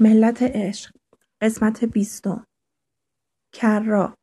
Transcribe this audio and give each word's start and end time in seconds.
ملت 0.00 0.42
عشق 0.42 0.90
قسمت 1.40 1.84
بیستم 1.84 2.46
کرا 3.52 4.14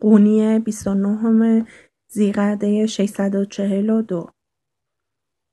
قونی 0.00 0.58
29 0.58 1.66
زیقعده 2.08 2.86
642 2.86 4.30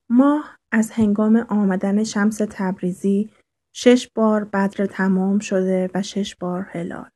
ماه 0.10 0.58
از 0.72 0.92
هنگام 0.92 1.36
آمدن 1.36 2.04
شمس 2.04 2.42
تبریزی 2.50 3.30
شش 3.74 4.08
بار 4.16 4.44
بدر 4.44 4.86
تمام 4.86 5.40
شده 5.40 5.90
و 5.94 6.02
شش 6.02 6.36
بار 6.36 6.68
هلال. 6.72 7.10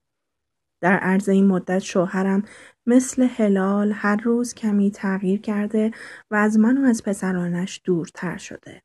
در 0.82 0.98
عرض 0.98 1.30
این 1.30 1.48
مدت 1.48 1.80
شوهرم 1.80 2.44
مثل 2.86 3.24
هلال 3.24 3.92
هر 3.92 4.16
روز 4.16 4.54
کمی 4.54 4.92
تغییر 4.92 5.42
کرده 5.42 5.92
و 6.32 6.36
از 6.36 6.60
من 6.60 6.78
و 6.78 6.88
از 6.88 7.04
پسرانش 7.04 7.82
دورتر 7.84 8.38
شده. 8.38 8.82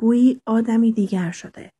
گویی 0.00 0.40
آدمی 0.46 0.92
دیگر 0.92 1.30
شده. 1.30 1.75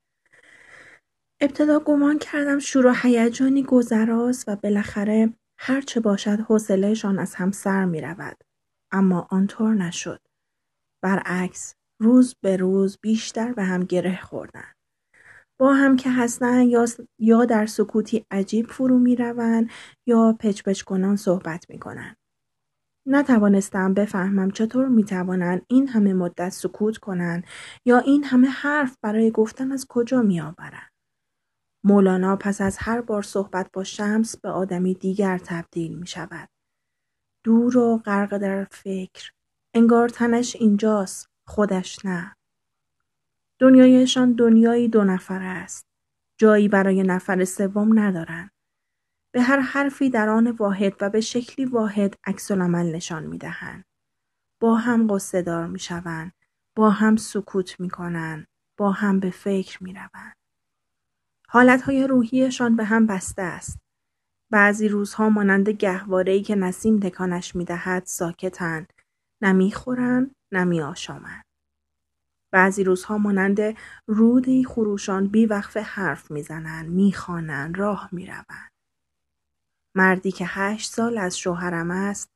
ابتدا 1.40 1.78
گمان 1.78 2.18
کردم 2.18 2.58
شور 2.58 2.86
و 2.86 2.94
هیجانی 3.02 3.62
گذراست 3.62 4.48
و 4.48 4.56
بالاخره 4.56 5.34
هر 5.58 5.80
چه 5.80 6.00
باشد 6.00 6.40
حوصلهشان 6.40 7.18
از 7.18 7.34
هم 7.34 7.50
سر 7.50 7.84
می 7.84 8.00
رود. 8.00 8.44
اما 8.92 9.26
آنطور 9.30 9.74
نشد. 9.74 10.20
برعکس 11.02 11.74
روز 12.00 12.34
به 12.42 12.56
روز 12.56 12.98
بیشتر 13.02 13.52
به 13.52 13.64
هم 13.64 13.84
گره 13.84 14.20
خوردن. 14.20 14.72
با 15.60 15.74
هم 15.74 15.96
که 15.96 16.10
هستن 16.10 16.62
یا, 16.62 16.86
یا 17.18 17.44
در 17.44 17.66
سکوتی 17.66 18.26
عجیب 18.30 18.66
فرو 18.66 18.98
می 18.98 19.16
روند 19.16 19.70
یا 20.06 20.36
پچ 20.40 20.62
پچ 20.62 20.82
کنان 20.82 21.16
صحبت 21.16 21.70
می 21.70 21.78
کنن. 21.78 22.16
نتوانستم 23.08 23.94
بفهمم 23.94 24.50
چطور 24.50 24.88
می 24.88 25.04
توانند 25.04 25.62
این 25.68 25.88
همه 25.88 26.14
مدت 26.14 26.48
سکوت 26.48 26.96
کنند 26.96 27.44
یا 27.84 27.98
این 27.98 28.24
همه 28.24 28.48
حرف 28.48 28.96
برای 29.02 29.30
گفتن 29.30 29.72
از 29.72 29.86
کجا 29.88 30.22
می 30.22 30.40
آورند. 30.40 30.95
مولانا 31.86 32.36
پس 32.36 32.60
از 32.60 32.76
هر 32.80 33.00
بار 33.00 33.22
صحبت 33.22 33.70
با 33.72 33.84
شمس 33.84 34.36
به 34.36 34.50
آدمی 34.50 34.94
دیگر 34.94 35.38
تبدیل 35.38 35.98
می 35.98 36.06
شود. 36.06 36.48
دور 37.44 37.78
و 37.78 37.98
غرق 37.98 38.38
در 38.38 38.64
فکر. 38.64 39.30
انگار 39.74 40.08
تنش 40.08 40.56
اینجاست. 40.56 41.28
خودش 41.46 42.04
نه. 42.04 42.36
دنیایشان 43.58 44.32
دنیایی 44.32 44.88
دو 44.88 45.04
نفر 45.04 45.42
است. 45.42 45.86
جایی 46.38 46.68
برای 46.68 47.02
نفر 47.02 47.44
سوم 47.44 47.98
ندارند. 47.98 48.50
به 49.32 49.42
هر 49.42 49.60
حرفی 49.60 50.10
در 50.10 50.28
آن 50.28 50.50
واحد 50.50 50.94
و 51.00 51.10
به 51.10 51.20
شکلی 51.20 51.66
واحد 51.66 52.14
عکس 52.24 52.50
عمل 52.50 52.86
نشان 52.94 53.26
می 53.26 53.38
دهند. 53.38 53.84
با 54.60 54.74
هم 54.76 55.14
قصه 55.14 55.42
دار 55.42 55.66
می 55.66 55.78
شوند. 55.78 56.32
با 56.76 56.90
هم 56.90 57.16
سکوت 57.16 57.80
می 57.80 57.90
کنند. 57.90 58.46
با 58.76 58.92
هم 58.92 59.20
به 59.20 59.30
فکر 59.30 59.84
می 59.84 59.92
روند. 59.92 60.45
حالتهای 61.48 62.06
روحیشان 62.06 62.76
به 62.76 62.84
هم 62.84 63.06
بسته 63.06 63.42
است. 63.42 63.78
بعضی 64.50 64.88
روزها 64.88 65.28
مانند 65.28 65.68
گهواره‌ای 65.68 66.42
که 66.42 66.54
نسیم 66.54 67.00
تکانش 67.00 67.56
می‌دهد 67.56 68.02
ساکتند 68.06 68.92
نمی 69.42 69.72
خورند 69.72 70.34
نمی 70.52 70.80
آشامند. 70.80 71.44
بعضی 72.50 72.84
روزها 72.84 73.18
مانند 73.18 73.58
رودی 74.06 74.64
خروشان 74.64 75.26
بی 75.26 75.46
وقف 75.46 75.76
حرف 75.76 76.30
می‌زنند 76.30 76.90
می‌خوانند 76.90 77.78
راه 77.78 78.08
می‌روند 78.12 78.72
مردی 79.94 80.32
که 80.32 80.44
هشت 80.48 80.92
سال 80.92 81.18
از 81.18 81.38
شوهرم 81.38 81.90
است 81.90 82.30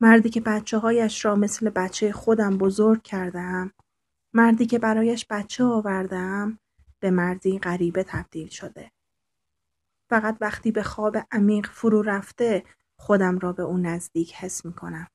مردی 0.00 0.30
که 0.30 0.40
بچه 0.40 0.78
هایش 0.78 1.24
را 1.24 1.36
مثل 1.36 1.70
بچه 1.70 2.12
خودم 2.12 2.58
بزرگ 2.58 3.02
کردم 3.02 3.72
مردی 4.34 4.66
که 4.66 4.78
برایش 4.78 5.26
بچه 5.30 5.64
آوردم 5.64 6.58
به 7.02 7.10
مردی 7.10 7.58
غریبه 7.58 8.04
تبدیل 8.04 8.48
شده. 8.48 8.90
فقط 10.08 10.36
وقتی 10.40 10.72
به 10.72 10.82
خواب 10.82 11.16
عمیق 11.32 11.66
فرو 11.70 12.02
رفته 12.02 12.64
خودم 12.96 13.38
را 13.38 13.52
به 13.52 13.62
اون 13.62 13.86
نزدیک 13.86 14.34
حس 14.34 14.64
می 14.64 14.72
کنم. 14.72 15.06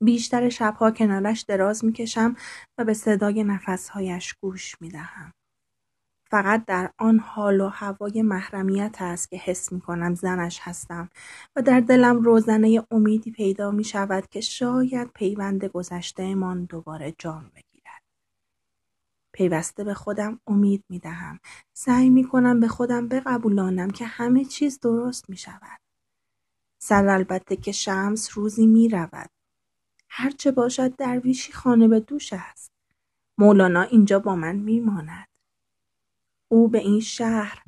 بیشتر 0.00 0.48
شبها 0.48 0.90
کنارش 0.90 1.40
دراز 1.40 1.84
می 1.84 1.92
کشم 1.92 2.36
و 2.78 2.84
به 2.84 2.94
صدای 2.94 3.44
نفسهایش 3.44 4.34
گوش 4.34 4.82
می 4.82 4.88
دهم. 4.88 5.32
فقط 6.30 6.64
در 6.64 6.90
آن 6.98 7.18
حال 7.18 7.60
و 7.60 7.68
هوای 7.68 8.22
محرمیت 8.22 8.96
است 9.00 9.30
که 9.30 9.36
حس 9.36 9.72
می 9.72 9.80
کنم 9.80 10.14
زنش 10.14 10.60
هستم 10.62 11.08
و 11.56 11.62
در 11.62 11.80
دلم 11.80 12.22
روزنه 12.22 12.82
امیدی 12.90 13.30
پیدا 13.30 13.70
می 13.70 13.84
شود 13.84 14.28
که 14.28 14.40
شاید 14.40 15.10
پیوند 15.14 15.64
گذشته 15.64 16.34
من 16.34 16.64
دوباره 16.64 17.14
جان 17.18 17.50
بگیرد. 17.54 17.75
پیوسته 19.36 19.84
به 19.84 19.94
خودم 19.94 20.40
امید 20.46 20.84
می 20.88 20.98
دهم. 20.98 21.40
سعی 21.72 22.10
می 22.10 22.24
کنم 22.24 22.60
به 22.60 22.68
خودم 22.68 23.08
بقبولانم 23.08 23.90
که 23.90 24.06
همه 24.06 24.44
چیز 24.44 24.80
درست 24.80 25.30
می 25.30 25.36
شود. 25.36 25.80
سر 26.78 27.08
البته 27.08 27.56
که 27.56 27.72
شمس 27.72 28.38
روزی 28.38 28.66
می 28.66 28.88
رود. 28.88 29.30
هرچه 30.08 30.50
باشد 30.50 30.96
درویشی 30.96 31.52
خانه 31.52 31.88
به 31.88 32.00
دوش 32.00 32.32
است. 32.32 32.72
مولانا 33.38 33.82
اینجا 33.82 34.18
با 34.18 34.36
من 34.36 34.56
می 34.56 34.80
ماند. 34.80 35.28
او 36.48 36.68
به 36.68 36.78
این 36.78 37.00
شهر 37.00 37.62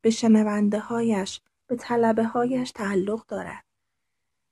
به 0.00 0.10
شنونده 0.10 0.78
هایش 0.78 1.40
به 1.66 1.76
طلبه 1.76 2.24
هایش 2.24 2.70
تعلق 2.70 3.26
دارد. 3.26 3.64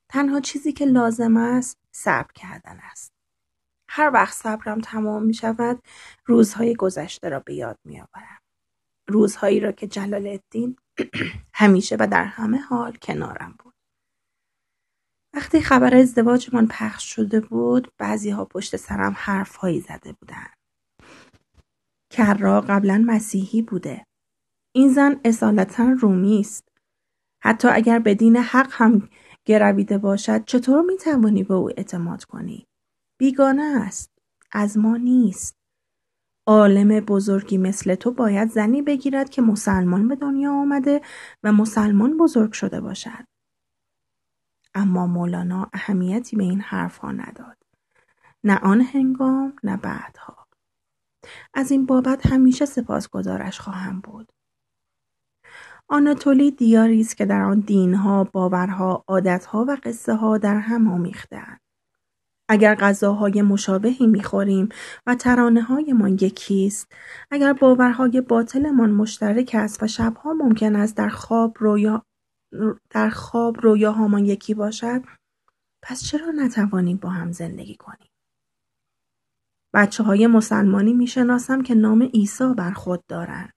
تنها 0.08 0.40
چیزی 0.40 0.72
که 0.72 0.84
لازم 0.84 1.36
است 1.36 1.78
صبر 1.92 2.32
کردن 2.34 2.80
است. 2.90 3.17
هر 3.88 4.10
وقت 4.14 4.34
صبرم 4.34 4.80
تمام 4.80 5.22
می 5.22 5.34
شود 5.34 5.82
روزهای 6.26 6.74
گذشته 6.74 7.28
را 7.28 7.40
به 7.40 7.54
یاد 7.54 7.78
می 7.84 8.00
آورم. 8.00 8.38
روزهایی 9.08 9.60
را 9.60 9.72
که 9.72 9.86
جلال 9.86 10.26
الدین 10.26 10.76
همیشه 11.54 11.96
و 12.00 12.08
در 12.10 12.24
همه 12.24 12.58
حال 12.58 12.92
کنارم 12.92 13.54
بود. 13.58 13.74
وقتی 15.34 15.60
خبر 15.60 15.94
ازدواجمان 15.94 16.68
پخش 16.70 17.14
شده 17.14 17.40
بود 17.40 17.92
بعضی 17.98 18.30
ها 18.30 18.44
پشت 18.44 18.76
سرم 18.76 19.14
حرف 19.16 19.56
هایی 19.56 19.80
زده 19.80 20.12
بودند. 20.12 20.54
کرا 22.10 22.60
قبلا 22.60 23.04
مسیحی 23.06 23.62
بوده. 23.62 24.04
این 24.74 24.92
زن 24.92 25.20
اصالتا 25.24 25.96
رومی 26.00 26.40
است. 26.40 26.68
حتی 27.42 27.68
اگر 27.68 27.98
به 27.98 28.14
دین 28.14 28.36
حق 28.36 28.68
هم 28.70 29.08
گرویده 29.44 29.98
باشد 29.98 30.44
چطور 30.44 30.82
می 30.82 30.96
توانی 30.96 31.44
به 31.44 31.54
او 31.54 31.70
اعتماد 31.70 32.24
کنی؟ 32.24 32.67
بیگانه 33.18 33.62
است. 33.62 34.10
از 34.52 34.78
ما 34.78 34.96
نیست. 34.96 35.56
عالم 36.46 37.00
بزرگی 37.00 37.58
مثل 37.58 37.94
تو 37.94 38.10
باید 38.10 38.50
زنی 38.50 38.82
بگیرد 38.82 39.30
که 39.30 39.42
مسلمان 39.42 40.08
به 40.08 40.16
دنیا 40.16 40.52
آمده 40.52 41.00
و 41.42 41.52
مسلمان 41.52 42.16
بزرگ 42.16 42.52
شده 42.52 42.80
باشد. 42.80 43.26
اما 44.74 45.06
مولانا 45.06 45.70
اهمیتی 45.72 46.36
به 46.36 46.42
این 46.42 46.60
حرفها 46.60 47.12
نداد. 47.12 47.56
نه 48.44 48.58
آن 48.58 48.80
هنگام 48.80 49.52
نه 49.62 49.76
بعدها. 49.76 50.46
از 51.54 51.70
این 51.70 51.86
بابت 51.86 52.26
همیشه 52.26 52.66
سپاسگزارش 52.66 53.60
خواهم 53.60 54.00
بود. 54.00 54.32
آناتولی 55.88 56.50
دیاری 56.50 57.00
است 57.00 57.16
که 57.16 57.26
در 57.26 57.42
آن 57.42 57.60
دینها، 57.60 58.24
باورها، 58.24 59.04
عادتها 59.08 59.64
و 59.68 59.76
قصه 59.82 60.14
ها 60.14 60.38
در 60.38 60.56
هم 60.56 60.88
آمیختهاند. 60.88 61.67
اگر 62.48 62.74
غذاهای 62.74 63.42
مشابهی 63.42 64.06
می‌خوریم 64.06 64.68
و 65.06 65.14
ترانه 65.14 65.62
هایمان 65.62 66.12
یکیست. 66.12 66.92
اگر 67.30 67.52
باورهای 67.52 68.20
باطلمان 68.20 68.90
مشترک 68.90 69.50
است 69.58 69.82
و 69.82 69.86
شبها 69.86 70.32
ممکن 70.32 70.76
است 70.76 70.96
در 70.96 71.08
خواب 71.08 71.56
رویا 71.60 72.02
در 72.90 73.10
خواب 73.10 73.60
رویاهامان 73.60 74.24
یکی 74.24 74.54
باشد 74.54 75.02
پس 75.82 76.04
چرا 76.04 76.30
نتوانیم 76.30 76.96
با 76.96 77.08
هم 77.08 77.32
زندگی 77.32 77.74
کنیم 77.76 78.08
بچه 79.74 80.02
های 80.02 80.26
مسلمانی 80.26 80.92
می‌شناسم 80.92 81.62
که 81.62 81.74
نام 81.74 82.02
عیسی 82.02 82.54
بر 82.56 82.70
خود 82.72 83.06
دارند. 83.08 83.52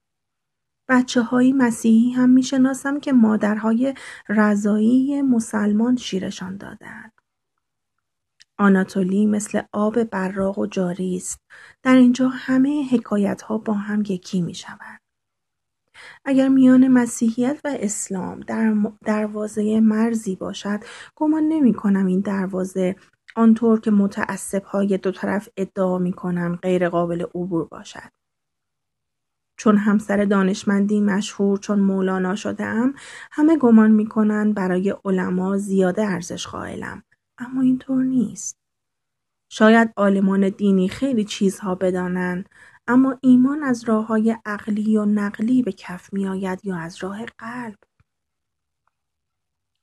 بچه 0.88 1.22
های 1.22 1.52
مسیحی 1.52 2.10
هم 2.10 2.30
می‌شناسم 2.30 3.00
که 3.00 3.12
مادرهای 3.12 3.94
رضایی 4.28 5.22
مسلمان 5.22 5.96
شیرشان 5.96 6.56
دادند. 6.56 7.21
آناتولی 8.62 9.26
مثل 9.26 9.62
آب 9.72 10.04
براق 10.04 10.58
و 10.58 10.66
جاری 10.66 11.16
است. 11.16 11.40
در 11.82 11.96
اینجا 11.96 12.28
همه 12.28 12.88
حکایت 12.90 13.42
ها 13.42 13.58
با 13.58 13.74
هم 13.74 14.02
یکی 14.08 14.42
می 14.42 14.54
شوند. 14.54 15.00
اگر 16.24 16.48
میان 16.48 16.88
مسیحیت 16.88 17.60
و 17.64 17.76
اسلام 17.80 18.40
در 18.40 18.74
دروازه 19.04 19.80
مرزی 19.80 20.36
باشد 20.36 20.80
گمان 21.16 21.42
نمی 21.42 21.74
کنم 21.74 22.06
این 22.06 22.20
دروازه 22.20 22.96
آنطور 23.36 23.80
که 23.80 23.90
متعصب 23.90 24.64
های 24.64 24.98
دو 24.98 25.12
طرف 25.12 25.48
ادعا 25.56 25.98
می 25.98 26.12
کنم 26.12 26.58
غیر 26.62 26.88
قابل 26.88 27.22
عبور 27.22 27.64
باشد. 27.64 28.12
چون 29.56 29.76
همسر 29.76 30.24
دانشمندی 30.24 31.00
مشهور 31.00 31.58
چون 31.58 31.80
مولانا 31.80 32.34
شده 32.34 32.64
ام 32.64 32.94
همه 33.30 33.56
گمان 33.56 33.90
می 33.90 34.06
کنند 34.06 34.54
برای 34.54 34.94
علما 35.04 35.58
زیاده 35.58 36.06
ارزش 36.06 36.46
قائلم 36.46 37.02
اما 37.42 37.62
اینطور 37.62 38.04
نیست. 38.04 38.58
شاید 39.48 39.92
عالمان 39.96 40.48
دینی 40.48 40.88
خیلی 40.88 41.24
چیزها 41.24 41.74
بدانند 41.74 42.48
اما 42.86 43.18
ایمان 43.22 43.62
از 43.62 43.84
راه 43.84 44.06
های 44.06 44.36
عقلی 44.44 44.96
و 44.96 45.04
نقلی 45.04 45.62
به 45.62 45.72
کف 45.72 46.12
می 46.12 46.28
آید 46.28 46.60
یا 46.64 46.76
از 46.76 47.04
راه 47.04 47.26
قلب. 47.26 47.78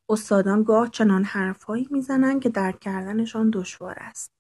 استادان 0.10 0.64
گاه 0.64 0.90
چنان 0.90 1.24
حرفهایی 1.24 1.88
می‌زنند 1.92 2.42
که 2.42 2.50
درک 2.50 2.80
کردنشان 2.80 3.50
دشوار 3.50 3.96
است. 4.00 4.32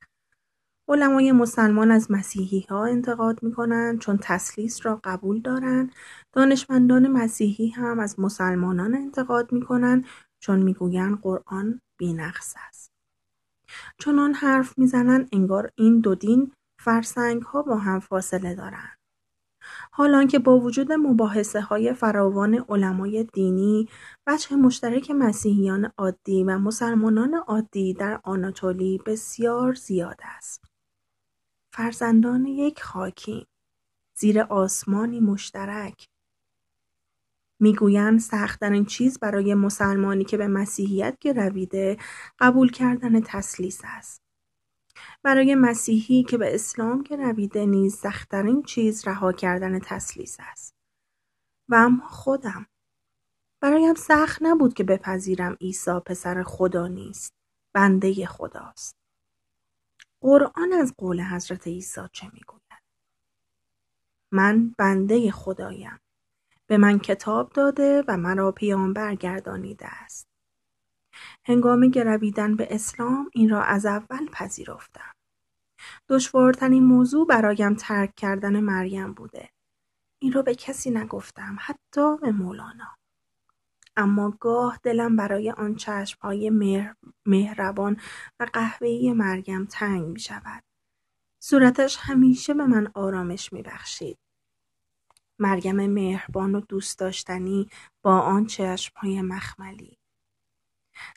علمای 0.87 1.31
مسلمان 1.31 1.91
از 1.91 2.11
مسیحی 2.11 2.65
ها 2.69 2.85
انتقاد 2.85 3.43
می 3.43 3.51
کنند 3.51 3.99
چون 3.99 4.19
تسلیس 4.21 4.85
را 4.85 5.01
قبول 5.03 5.41
دارند. 5.41 5.91
دانشمندان 6.33 7.07
مسیحی 7.07 7.69
هم 7.69 7.99
از 7.99 8.19
مسلمانان 8.19 8.95
انتقاد 8.95 9.51
می 9.51 9.61
کنند 9.61 10.05
چون 10.39 10.59
می‌گویند 10.63 11.21
قرآن 11.21 11.81
بینقص 11.97 12.53
است. 12.67 12.88
چنان 13.99 14.33
حرف 14.33 14.77
می‌زنند 14.77 15.29
انگار 15.31 15.71
این 15.75 15.99
دو 15.99 16.15
دین 16.15 16.51
فرسنگ 16.79 17.41
ها 17.41 17.61
با 17.61 17.77
هم 17.77 17.99
فاصله 17.99 18.55
دارند 18.55 18.99
حالان 19.91 20.27
که 20.27 20.39
با 20.39 20.59
وجود 20.59 20.91
مباحثه 20.91 21.61
های 21.61 21.93
فراوان 21.93 22.65
علمای 22.69 23.23
دینی 23.23 23.87
وجه 24.27 24.55
مشترک 24.55 25.11
مسیحیان 25.11 25.91
عادی 25.97 26.43
و 26.43 26.57
مسلمانان 26.57 27.35
عادی 27.35 27.93
در 27.93 28.19
آناتولی 28.23 29.01
بسیار 29.05 29.73
زیاد 29.73 30.19
است. 30.23 30.65
فرزندان 31.73 32.45
یک 32.45 32.83
خاکی 32.83 33.47
زیر 34.17 34.41
آسمانی 34.41 35.19
مشترک 35.19 36.07
می‌گویند 37.59 38.19
سختترین 38.19 38.85
چیز 38.85 39.19
برای 39.19 39.53
مسلمانی 39.53 40.23
که 40.23 40.37
به 40.37 40.47
مسیحیت 40.47 41.17
گرویده 41.21 41.97
قبول 42.39 42.71
کردن 42.71 43.21
تسلیس 43.21 43.81
است. 43.83 44.21
برای 45.23 45.55
مسیحی 45.55 46.23
که 46.23 46.37
به 46.37 46.55
اسلام 46.55 47.03
گرویده 47.03 47.65
نیز 47.65 47.95
سختترین 47.95 48.63
چیز 48.63 49.07
رها 49.07 49.31
کردن 49.31 49.79
تسلیس 49.79 50.37
است. 50.39 50.75
و 51.69 51.75
اما 51.75 52.07
خودم. 52.07 52.65
برایم 53.59 53.95
سخت 53.95 54.39
نبود 54.41 54.73
که 54.73 54.83
بپذیرم 54.83 55.57
عیسی 55.61 55.99
پسر 56.05 56.43
خدا 56.43 56.87
نیست 56.87 57.33
بنده 57.73 58.25
خداست. 58.25 58.95
قرآن 60.21 60.73
از 60.73 60.93
قول 60.97 61.21
حضرت 61.21 61.67
عیسی 61.67 62.01
چه 62.11 62.27
می‌گوید؟ 62.33 62.83
من 64.31 64.75
بنده 64.77 65.31
خدایم. 65.31 65.99
به 66.69 66.77
من 66.77 66.99
کتاب 66.99 67.51
داده 67.53 68.03
و 68.07 68.17
مرا 68.17 68.51
پیامبر 68.51 69.15
گردانیده 69.15 69.87
است 69.87 70.27
هنگام 71.45 71.87
گرویدن 71.87 72.55
به 72.55 72.67
اسلام 72.71 73.29
این 73.33 73.49
را 73.49 73.63
از 73.63 73.85
اول 73.85 74.27
پذیرفتم 74.31 75.11
دشوارترین 76.09 76.83
موضوع 76.83 77.27
برایم 77.27 77.75
ترک 77.75 78.15
کردن 78.15 78.59
مریم 78.59 79.13
بوده 79.13 79.49
این 80.19 80.33
را 80.33 80.41
به 80.41 80.55
کسی 80.55 80.91
نگفتم 80.91 81.57
حتی 81.59 82.17
به 82.17 82.31
مولانا 82.31 82.97
اما 83.95 84.37
گاه 84.39 84.79
دلم 84.83 85.15
برای 85.15 85.51
آن 85.51 85.77
های 86.21 86.49
مهر، 86.49 86.95
مهربان 87.25 87.97
و 88.39 88.47
قهوه‌ای 88.53 89.13
مریم 89.13 89.65
تنگ 89.65 90.05
می 90.05 90.19
شود. 90.19 90.63
صورتش 91.39 91.97
همیشه 92.01 92.53
به 92.53 92.65
من 92.65 92.91
آرامش 92.93 93.53
می 93.53 93.61
بخشید. 93.61 94.17
مریم 95.39 95.87
مهربان 95.87 96.55
و 96.55 96.59
دوست 96.61 96.99
داشتنی 96.99 97.69
با 98.01 98.19
آن 98.19 98.47
های 98.95 99.21
مخملی. 99.21 99.97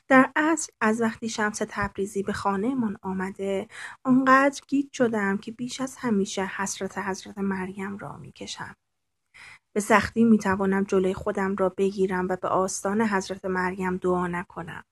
در 0.07 0.31
اصل 0.35 0.71
از 0.81 1.01
وقتی 1.01 1.29
شمس 1.29 1.61
تبریزی 1.69 2.23
به 2.23 2.33
خانهمان 2.33 2.97
آمده 3.01 3.67
آنقدر 4.03 4.61
گیج 4.67 4.93
شدم 4.93 5.37
که 5.37 5.51
بیش 5.51 5.81
از 5.81 5.95
همیشه 5.95 6.45
حسرت 6.45 6.97
حضرت 6.97 7.37
مریم 7.37 7.97
را 7.97 8.17
می‌کشم 8.17 8.75
به 9.73 9.79
سختی 9.79 10.23
می‌توانم 10.23 10.83
جلوی 10.83 11.13
خودم 11.13 11.55
را 11.55 11.69
بگیرم 11.69 12.27
و 12.29 12.35
به 12.35 12.47
آستان 12.47 13.01
حضرت 13.01 13.45
مریم 13.45 13.97
دعا 13.97 14.27
نکنم. 14.27 14.83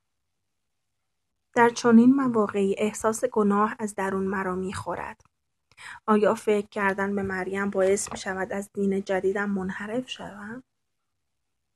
در 1.55 1.69
چنین 1.69 2.15
مواقعی 2.15 2.75
احساس 2.77 3.25
گناه 3.25 3.75
از 3.79 3.95
درون 3.95 4.23
مرا 4.23 4.55
می‌خورد. 4.55 5.30
آیا 6.05 6.35
فکر 6.35 6.67
کردن 6.67 7.15
به 7.15 7.21
مریم 7.23 7.69
باعث 7.69 8.11
می 8.11 8.17
شود 8.17 8.53
از 8.53 8.69
دین 8.73 9.03
جدیدم 9.03 9.49
منحرف 9.49 10.09
شوم؟ 10.09 10.63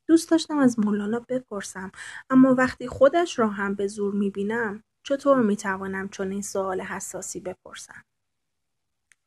دوست 0.07 0.31
داشتم 0.31 0.57
از 0.57 0.80
مولانا 0.80 1.19
بپرسم 1.19 1.92
اما 2.30 2.56
وقتی 2.56 2.88
خودش 2.88 3.40
را 3.40 3.48
هم 3.48 3.74
به 3.75 3.88
زور 3.88 4.13
می 4.13 4.30
بینم 4.30 4.84
چطور 5.04 5.38
می 5.38 5.57
توانم 5.57 6.10
چون 6.10 6.31
این 6.31 6.42
سوال 6.42 6.81
حساسی 6.81 7.40
بپرسم؟ 7.40 8.04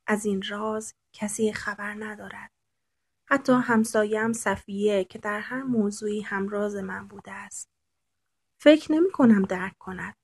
از 0.06 0.24
این 0.26 0.42
راز 0.48 0.94
کسی 1.12 1.52
خبر 1.52 1.94
ندارد. 1.98 2.50
حتی 3.26 3.52
همسایم 3.52 4.32
صفیه 4.32 5.04
که 5.04 5.18
در 5.18 5.40
هر 5.40 5.62
موضوعی 5.62 6.20
همراز 6.20 6.76
من 6.76 7.08
بوده 7.08 7.32
است. 7.32 7.68
فکر 8.58 8.92
نمی 8.92 9.10
کنم 9.10 9.42
درک 9.42 9.78
کند. 9.78 10.14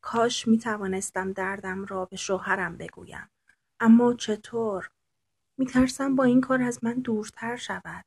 کاش 0.00 0.48
می 0.48 0.58
توانستم 0.58 1.32
دردم 1.32 1.84
را 1.84 2.04
به 2.04 2.16
شوهرم 2.16 2.76
بگویم. 2.76 3.30
اما 3.80 4.14
چطور؟ 4.14 4.90
می 5.58 5.66
ترسم 5.66 6.16
با 6.16 6.24
این 6.24 6.40
کار 6.40 6.62
از 6.62 6.84
من 6.84 6.94
دورتر 6.94 7.56
شود. 7.56 8.04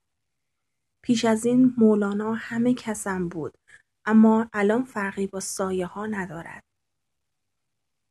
پیش 1.01 1.25
از 1.25 1.45
این 1.45 1.73
مولانا 1.77 2.33
همه 2.33 2.73
کسم 2.73 3.29
بود 3.29 3.53
اما 4.05 4.49
الان 4.53 4.83
فرقی 4.83 5.27
با 5.27 5.39
سایه 5.39 5.85
ها 5.85 6.05
ندارد. 6.05 6.63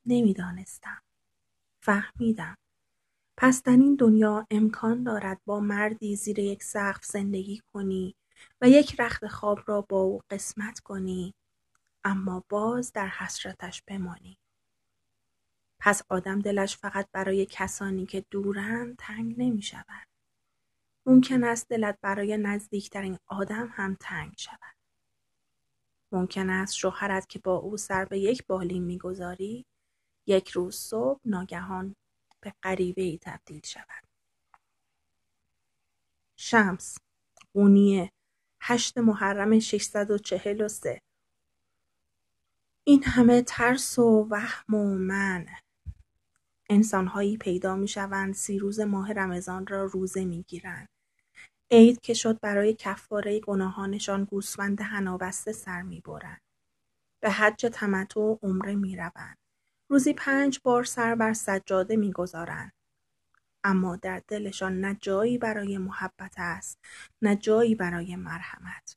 نمی‌دانستم. 0.07 1.03
فهمیدم. 1.81 2.57
پس 3.37 3.63
در 3.63 3.77
این 3.77 3.95
دنیا 3.95 4.47
امکان 4.51 5.03
دارد 5.03 5.41
با 5.47 5.61
مردی 5.61 6.17
زیر 6.17 6.39
یک 6.39 6.63
سقف 6.63 7.05
زندگی 7.05 7.63
کنی 7.73 8.15
و 8.61 8.69
یک 8.69 9.01
رخت 9.01 9.27
خواب 9.27 9.59
را 9.67 9.81
با 9.81 10.01
او 10.01 10.21
قسمت 10.31 10.81
کنی 10.81 11.35
اما 12.05 12.45
باز 12.49 12.93
در 12.93 13.09
حسرتش 13.09 13.83
بمانی. 13.87 14.39
پس 15.81 16.03
آدم 16.09 16.41
دلش 16.41 16.77
فقط 16.77 17.09
برای 17.13 17.47
کسانی 17.51 18.07
که 18.07 18.25
دورند 18.31 18.97
تنگ 18.99 19.35
نمی 19.39 19.63
شود. 19.63 20.09
ممکن 21.07 21.45
است 21.45 21.69
دلت 21.69 21.99
برای 22.03 22.37
نزدیکترین 22.37 23.19
آدم 23.27 23.71
هم 23.73 23.97
تنگ 24.01 24.35
شود. 24.37 24.77
ممکن 26.13 26.51
است 26.51 26.75
شوهرت 26.75 27.29
که 27.29 27.39
با 27.39 27.57
او 27.57 27.77
سر 27.77 28.05
به 28.05 28.19
یک 28.19 28.47
بالین 28.47 28.85
می‌گذاری 28.85 29.67
یک 30.27 30.49
روز 30.49 30.77
صبح 30.77 31.21
ناگهان 31.25 31.97
به 32.41 32.53
غریبه 32.63 33.03
ای 33.03 33.19
تبدیل 33.23 33.61
شود. 33.65 34.05
شمس 36.37 36.99
قونیه 37.55 38.13
هشت 38.61 38.99
محرم 38.99 39.59
643 39.59 41.01
این 42.85 43.05
همه 43.05 43.43
ترس 43.43 43.99
و 43.99 44.27
وهم 44.31 44.75
و 44.75 44.95
من 44.99 45.47
انسانهایی 46.69 47.37
پیدا 47.37 47.77
می 47.77 47.89
شوند 47.89 48.35
سی 48.35 48.59
روز 48.59 48.81
ماه 48.81 49.13
رمضان 49.13 49.67
را 49.67 49.85
روزه 49.85 50.25
می 50.25 50.43
گیرند. 50.43 50.89
عید 51.71 52.01
که 52.01 52.15
شد 52.15 52.41
برای 52.41 52.75
کفاره 52.75 53.41
گناهانشان 53.41 54.25
گوسفند 54.25 54.81
هنابسته 54.81 55.53
سر 55.53 55.83
می 55.83 56.01
برند. 56.01 56.41
به 57.21 57.31
حج 57.31 57.67
تمتع 57.73 58.21
و 58.21 58.37
عمره 58.43 58.75
می 58.75 58.97
روند. 58.97 59.39
روزی 59.89 60.13
پنج 60.13 60.61
بار 60.63 60.85
سر 60.85 61.15
بر 61.15 61.33
سجاده 61.33 61.97
می‌گذارند 61.97 62.73
اما 63.65 63.97
در 63.97 64.23
دلشان 64.29 64.81
نه 64.81 64.99
جایی 65.01 65.39
برای 65.39 65.79
محبت 65.79 66.35
است 66.37 66.79
نه 67.23 67.37
جایی 67.37 67.75
برای 67.75 68.17
مرحمت 68.17 68.97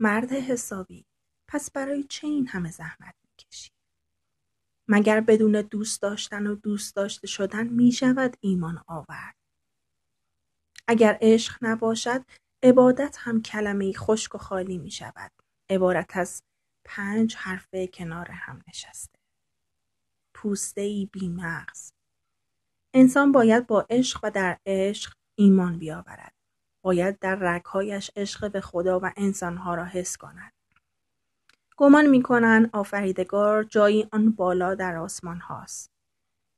مرد 0.00 0.32
حسابی 0.32 1.04
پس 1.48 1.70
برای 1.70 2.02
چه 2.04 2.26
این 2.26 2.48
همه 2.48 2.70
زحمت 2.70 3.14
مگر 4.88 5.20
بدون 5.20 5.52
دوست 5.52 6.02
داشتن 6.02 6.46
و 6.46 6.54
دوست 6.54 6.96
داشته 6.96 7.26
شدن 7.26 7.66
می 7.66 7.92
شود 7.92 8.36
ایمان 8.40 8.84
آورد. 8.86 9.36
اگر 10.88 11.18
عشق 11.20 11.56
نباشد 11.62 12.24
عبادت 12.62 13.16
هم 13.20 13.42
کلمه 13.42 13.92
خشک 13.92 14.34
و 14.34 14.38
خالی 14.38 14.78
می 14.78 14.90
شود. 14.90 15.32
عبارت 15.70 16.16
از 16.16 16.42
پنج 16.84 17.36
حرفه 17.36 17.86
کنار 17.86 18.30
هم 18.30 18.62
نشسته. 18.68 19.18
پوستهای 20.34 21.08
بیمغز 21.12 21.92
انسان 22.94 23.32
باید 23.32 23.66
با 23.66 23.86
عشق 23.90 24.20
و 24.22 24.30
در 24.30 24.58
عشق 24.66 25.12
ایمان 25.34 25.78
بیاورد. 25.78 26.32
باید 26.82 27.18
در 27.18 27.34
رگهایش 27.34 28.10
عشق 28.16 28.52
به 28.52 28.60
خدا 28.60 29.00
و 29.02 29.12
انسانها 29.16 29.74
را 29.74 29.84
حس 29.84 30.16
کند. 30.16 30.52
گمان 31.76 32.06
می‌کنند 32.06 32.70
آفریدگار 32.72 33.64
جایی 33.64 34.08
آن 34.12 34.30
بالا 34.30 34.74
در 34.74 34.96
آسمان 34.96 35.38
هاست. 35.38 35.90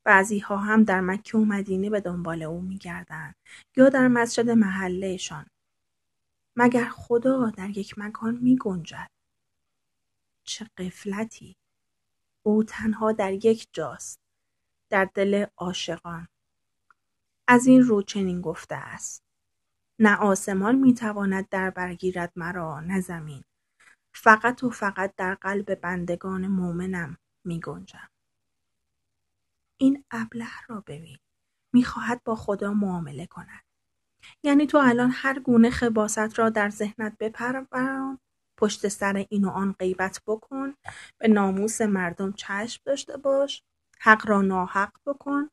بعضی 0.05 0.39
ها 0.39 0.57
هم 0.57 0.85
در 0.85 1.01
مکه 1.01 1.39
و 1.39 1.45
مدینه 1.45 1.91
به 1.91 2.01
دنبال 2.01 2.43
او 2.43 2.61
میگردند 2.61 3.35
یا 3.77 3.89
در 3.89 4.09
مسجد 4.09 4.51
محلهشان 4.51 5.47
مگر 6.57 6.89
خدا 6.89 7.51
در 7.51 7.79
یک 7.79 7.99
مکان 7.99 8.39
می 8.43 8.57
گنجد 8.57 9.11
چه 10.45 10.67
قفلتی 10.77 11.57
او 12.43 12.65
تنها 12.65 13.13
در 13.13 13.33
یک 13.33 13.69
جاست 13.73 14.21
در 14.91 15.05
دل 15.15 15.47
عاشقان. 15.57 16.29
از 17.49 17.67
این 17.67 17.83
رو 17.83 18.03
چنین 18.03 18.41
گفته 18.41 18.75
است 18.75 19.23
نه 19.99 20.17
آسمان 20.17 20.75
می‌تواند 20.75 21.49
در 21.49 21.71
برگیرد 21.71 22.33
مرا 22.37 22.81
نه 22.81 23.01
زمین. 23.01 23.45
فقط 24.13 24.65
و 24.65 24.71
فقط 24.71 25.15
در 25.17 25.35
قلب 25.35 25.75
بندگان 25.75 26.47
مؤمنم 26.47 27.17
می 27.45 27.61
گنجم. 27.61 28.09
این 29.77 30.05
ابله 30.11 30.49
را 30.69 30.81
ببین. 30.87 31.19
می‌خواهد 31.73 32.25
با 32.25 32.37
خدا 32.37 32.73
معامله 32.73 33.27
کند. 33.27 33.65
یعنی 34.43 34.67
تو 34.67 34.79
الان 34.79 35.11
هر 35.15 35.39
گونه 35.39 35.71
خباست 35.71 36.39
را 36.39 36.51
در 36.51 36.71
ذهنت 36.71 37.17
بپروران 37.21 38.19
پشت 38.57 38.89
سر 38.89 39.27
این 39.31 39.45
و 39.45 39.49
آن 39.51 39.73
غیبت 39.73 40.21
بکن 40.27 40.75
به 41.19 41.29
ناموس 41.29 41.81
مردم 41.81 42.33
چشم 42.33 42.83
داشته 42.85 43.17
باش 43.17 43.63
حق 44.01 44.29
را 44.29 44.43
ناحق 44.43 44.93
بکن 45.07 45.51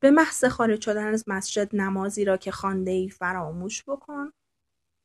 به 0.00 0.10
محض 0.10 0.44
خارج 0.44 0.80
شدن 0.80 1.06
از 1.06 1.24
مسجد 1.26 1.76
نمازی 1.76 2.24
را 2.24 2.36
که 2.36 2.50
خانده 2.50 2.90
ای 2.90 3.10
فراموش 3.10 3.84
بکن. 3.84 4.32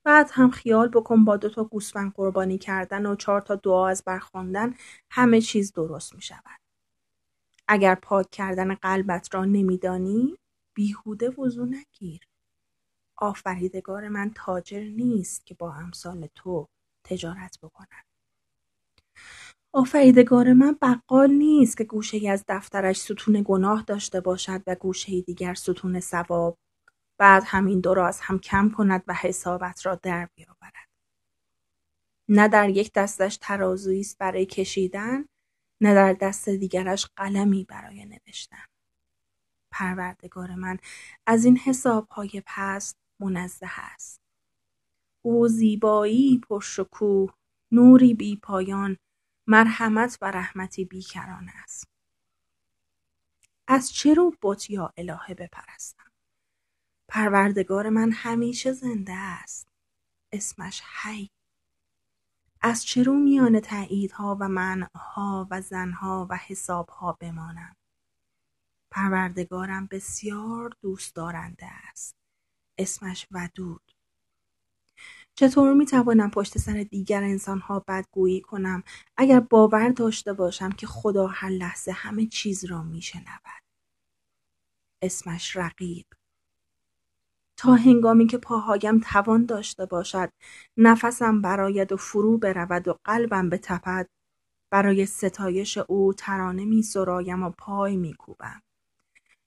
بعد 0.03 0.29
هم 0.33 0.51
خیال 0.51 0.87
بکن 0.87 1.25
با 1.25 1.37
دو 1.37 1.49
تا 1.49 1.63
گوسفند 1.63 2.13
قربانی 2.15 2.57
کردن 2.57 3.05
و 3.05 3.15
چهار 3.15 3.41
تا 3.41 3.55
دعا 3.55 3.87
از 3.87 4.03
برخواندن 4.05 4.75
همه 5.09 5.41
چیز 5.41 5.73
درست 5.73 6.15
می 6.15 6.21
شود. 6.21 6.59
اگر 7.67 7.95
پاک 7.95 8.29
کردن 8.31 8.75
قلبت 8.75 9.35
را 9.35 9.45
نمیدانی 9.45 10.37
بیهوده 10.73 11.29
وضو 11.29 11.65
نگیر. 11.65 12.21
آفریدگار 13.17 14.07
من 14.09 14.31
تاجر 14.35 14.83
نیست 14.83 15.45
که 15.45 15.53
با 15.55 15.73
امثال 15.73 16.27
تو 16.35 16.67
تجارت 17.03 17.57
بکند. 17.63 18.05
آفریدگار 19.73 20.53
من 20.53 20.77
بقال 20.81 21.31
نیست 21.31 21.77
که 21.77 21.83
گوشه 21.83 22.17
ای 22.17 22.29
از 22.29 22.43
دفترش 22.47 22.99
ستون 22.99 23.41
گناه 23.45 23.83
داشته 23.87 24.21
باشد 24.21 24.61
و 24.67 24.75
گوشه 24.75 25.21
دیگر 25.21 25.53
ستون 25.53 25.99
ثواب 25.99 26.57
بعد 27.17 27.43
همین 27.45 27.79
دو 27.79 27.93
را 27.93 28.07
از 28.07 28.19
هم 28.21 28.39
کم 28.39 28.69
کند 28.69 29.03
و 29.07 29.13
حسابت 29.13 29.85
را 29.85 29.95
در 29.95 30.29
بیاورد. 30.35 30.89
نه 32.29 32.47
در 32.47 32.69
یک 32.69 32.93
دستش 32.93 33.37
ترازویی 33.41 33.99
است 33.99 34.17
برای 34.17 34.45
کشیدن 34.45 35.25
نه 35.81 35.93
در 35.93 36.13
دست 36.13 36.49
دیگرش 36.49 37.07
قلمی 37.15 37.63
برای 37.63 38.05
نوشتن. 38.05 38.65
پروردگار 39.71 40.55
من 40.55 40.77
از 41.25 41.45
این 41.45 41.57
حسابهای 41.57 42.43
پست 42.45 42.97
منزه 43.19 43.67
است. 43.71 44.21
او 45.21 45.47
زیبایی 45.47 46.39
پرشکوه 46.49 47.33
نوری 47.71 48.13
بی 48.13 48.35
پایان 48.35 48.97
مرحمت 49.47 50.17
و 50.21 50.31
رحمتی 50.31 50.85
بیکران 50.85 51.49
است. 51.63 51.87
از 53.67 53.91
چه 53.91 54.13
رو 54.13 54.33
بت 54.41 54.69
یا 54.69 54.93
الهه 54.97 55.33
بپرستم؟ 55.33 56.02
پروردگار 57.13 57.89
من 57.89 58.11
همیشه 58.11 58.71
زنده 58.71 59.13
است. 59.13 59.67
اسمش 60.31 60.81
حی. 61.01 61.29
از 62.61 62.85
چه 62.85 63.03
رو 63.03 63.13
میان 63.13 63.59
تاییدها 63.59 64.37
و 64.39 64.49
منعها 64.49 65.47
و 65.51 65.61
زنها 65.61 66.27
و 66.29 66.37
حسابها 66.37 67.17
بمانم؟ 67.19 67.75
پروردگارم 68.91 69.87
بسیار 69.91 70.73
دوست 70.81 71.15
دارنده 71.15 71.65
است. 71.65 72.15
اسمش 72.77 73.27
ودود. 73.31 73.95
چطور 75.35 75.73
می 75.73 75.85
توانم 75.85 76.31
پشت 76.31 76.57
سر 76.57 76.83
دیگر 76.83 77.23
انسان 77.23 77.59
ها 77.59 77.79
بدگویی 77.79 78.41
کنم 78.41 78.83
اگر 79.17 79.39
باور 79.39 79.89
داشته 79.89 80.33
باشم 80.33 80.71
که 80.71 80.87
خدا 80.87 81.27
هر 81.27 81.49
لحظه 81.49 81.91
همه 81.91 82.25
چیز 82.25 82.65
را 82.65 82.83
می 82.83 83.01
شنود. 83.01 83.63
اسمش 85.01 85.55
رقیب. 85.55 86.05
تا 87.63 87.73
هنگامی 87.73 88.27
که 88.27 88.37
پاهایم 88.37 88.99
توان 88.99 89.45
داشته 89.45 89.85
باشد 89.85 90.29
نفسم 90.77 91.41
براید 91.41 91.91
و 91.91 91.97
فرو 91.97 92.37
برود 92.37 92.87
و 92.87 92.99
قلبم 93.03 93.49
بتپد 93.49 94.09
برای 94.71 95.05
ستایش 95.05 95.77
او 95.77 96.13
ترانه 96.13 96.65
می 96.65 96.83
سرایم 96.83 97.43
و 97.43 97.49
پای 97.49 97.97
می 97.97 98.13
کوبم. 98.13 98.61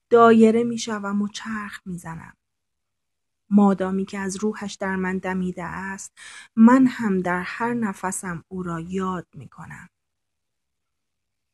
دایره 0.09 0.63
می 0.63 0.79
و 0.87 1.27
چرخ 1.27 1.81
می 1.85 1.97
زنم. 1.97 2.33
مادامی 3.49 4.05
که 4.05 4.19
از 4.19 4.35
روحش 4.35 4.73
در 4.73 4.95
من 4.95 5.17
دمیده 5.17 5.63
است 5.63 6.11
من 6.55 6.85
هم 6.87 7.19
در 7.19 7.41
هر 7.41 7.73
نفسم 7.73 8.43
او 8.47 8.63
را 8.63 8.79
یاد 8.79 9.27
می 9.35 9.49
کنم. 9.49 9.89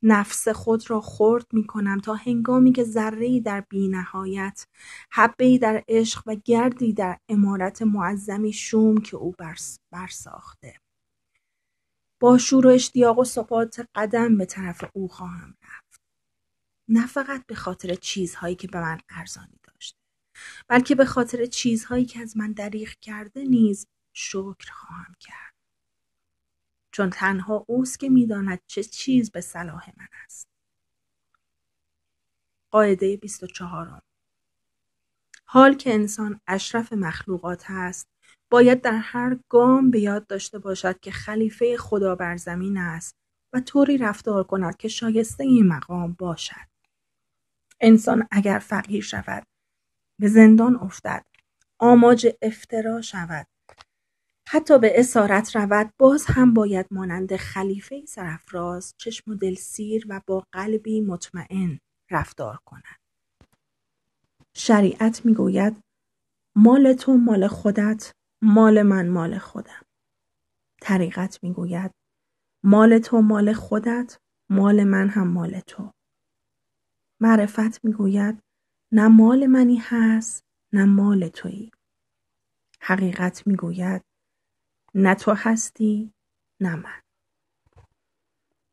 نفس 0.04 0.48
خود 0.48 0.90
را 0.90 1.00
خرد 1.00 1.46
می 1.52 1.66
کنم 1.66 2.00
تا 2.00 2.14
هنگامی 2.14 2.72
که 2.72 2.84
ذره 2.84 3.40
در 3.40 3.60
بینهایت 3.60 4.66
حبه 5.10 5.58
در 5.58 5.84
عشق 5.88 6.22
و 6.26 6.34
گردی 6.34 6.92
در 6.92 7.18
امارت 7.28 7.82
معظمی 7.82 8.52
شوم 8.52 8.96
که 8.96 9.16
او 9.16 9.34
برساخته 9.92 10.74
با 12.20 12.38
شور 12.38 12.66
و 12.66 12.70
اشتیاق 12.70 13.18
و 13.18 13.24
ثبات 13.24 13.88
قدم 13.94 14.38
به 14.38 14.46
طرف 14.46 14.84
او 14.92 15.08
خواهم 15.08 15.56
رفت. 15.62 16.02
نه 16.88 17.06
فقط 17.06 17.46
به 17.46 17.54
خاطر 17.54 17.94
چیزهایی 17.94 18.56
که 18.56 18.68
به 18.68 18.80
من 18.80 19.00
ارزانی 19.08 19.58
بلکه 20.68 20.94
به 20.94 21.04
خاطر 21.04 21.46
چیزهایی 21.46 22.04
که 22.04 22.20
از 22.20 22.36
من 22.36 22.52
دریغ 22.52 22.88
کرده 23.00 23.44
نیز 23.44 23.86
شکر 24.12 24.72
خواهم 24.72 25.14
کرد. 25.20 25.53
چون 26.94 27.10
تنها 27.10 27.64
اوست 27.68 28.00
که 28.00 28.08
می‌داند 28.08 28.60
چه 28.66 28.84
چیز 28.84 29.30
به 29.30 29.40
صلاح 29.40 29.90
من 29.96 30.08
است. 30.24 30.48
قاعده 32.70 33.16
24 33.16 34.00
حال 35.44 35.74
که 35.74 35.94
انسان 35.94 36.40
اشرف 36.46 36.92
مخلوقات 36.92 37.64
است 37.68 38.08
باید 38.50 38.80
در 38.80 38.96
هر 38.96 39.38
گام 39.48 39.90
به 39.90 40.00
یاد 40.00 40.26
داشته 40.26 40.58
باشد 40.58 41.00
که 41.00 41.10
خلیفه 41.10 41.76
خدا 41.76 42.14
بر 42.14 42.36
زمین 42.36 42.78
است 42.78 43.16
و 43.52 43.60
طوری 43.60 43.98
رفتار 43.98 44.44
کند 44.44 44.76
که 44.76 44.88
شایسته 44.88 45.44
این 45.44 45.68
مقام 45.68 46.12
باشد. 46.12 46.68
انسان 47.80 48.28
اگر 48.30 48.58
فقیر 48.58 49.02
شود 49.02 49.46
به 50.20 50.28
زندان 50.28 50.76
افتد 50.76 51.26
آماج 51.78 52.28
افترا 52.42 53.00
شود 53.02 53.46
حتی 54.48 54.78
به 54.78 55.00
اسارت 55.00 55.56
رود 55.56 55.90
باز 55.98 56.24
هم 56.28 56.54
باید 56.54 56.86
مانند 56.90 57.36
خلیفه 57.36 58.06
سرفراز 58.06 58.94
چشم 58.96 59.30
و 59.30 59.34
دل 59.34 59.54
سیر 59.54 60.06
و 60.08 60.20
با 60.26 60.46
قلبی 60.52 61.00
مطمئن 61.00 61.80
رفتار 62.10 62.58
کند. 62.64 63.00
شریعت 64.54 65.26
می‌گوید 65.26 65.76
مال 66.56 66.92
تو 66.92 67.16
مال 67.16 67.46
خودت 67.46 68.12
مال 68.42 68.82
من 68.82 69.08
مال 69.08 69.38
خودم. 69.38 69.82
طریقت 70.80 71.38
می‌گوید 71.42 71.90
مال 72.62 72.98
تو 72.98 73.20
مال 73.20 73.52
خودت 73.52 74.18
مال 74.50 74.84
من 74.84 75.08
هم 75.08 75.28
مال 75.28 75.60
تو. 75.60 75.92
معرفت 77.20 77.84
می‌گوید 77.84 78.42
نه 78.92 79.08
مال 79.08 79.46
منی 79.46 79.76
هست 79.76 80.44
نه 80.72 80.84
مال 80.84 81.28
تویی. 81.28 81.70
حقیقت 82.80 83.46
می‌گوید 83.46 84.02
نه 84.94 85.14
تو 85.14 85.32
هستی 85.36 86.12
نه 86.60 86.76
من. 86.76 87.00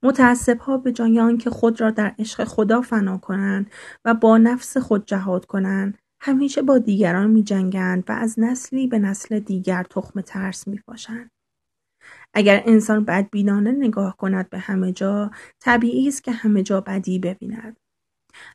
متاسب 0.03 0.59
ها 0.59 0.77
به 0.77 0.91
جای 0.91 1.37
که 1.37 1.49
خود 1.49 1.81
را 1.81 1.91
در 1.91 2.15
عشق 2.19 2.43
خدا 2.43 2.81
فنا 2.81 3.17
کنند 3.17 3.71
و 4.05 4.13
با 4.13 4.37
نفس 4.37 4.77
خود 4.77 5.05
جهاد 5.05 5.45
کنند 5.45 5.97
همیشه 6.21 6.61
با 6.61 6.77
دیگران 6.77 7.29
می 7.29 7.43
جنگند 7.43 8.03
و 8.09 8.11
از 8.11 8.39
نسلی 8.39 8.87
به 8.87 8.99
نسل 8.99 9.39
دیگر 9.39 9.83
تخم 9.83 10.21
ترس 10.21 10.67
می 10.67 10.77
پاشند. 10.87 11.31
اگر 12.33 12.63
انسان 12.65 13.05
بدبینانه 13.05 13.71
نگاه 13.71 14.17
کند 14.17 14.49
به 14.49 14.59
همه 14.59 14.91
جا 14.91 15.31
طبیعی 15.59 16.07
است 16.07 16.23
که 16.23 16.31
همه 16.31 16.63
جا 16.63 16.81
بدی 16.81 17.19
ببیند. 17.19 17.77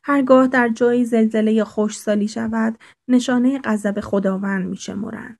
هرگاه 0.03 0.47
در 0.47 0.69
جایی 0.69 1.05
زلزله 1.05 1.63
خوشسالی 1.63 2.27
شود 2.27 2.79
نشانه 3.07 3.59
غضب 3.63 3.99
خداوند 3.99 4.67
میشمرند. 4.67 5.39